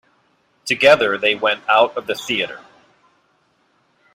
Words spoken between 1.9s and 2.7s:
of the theatre.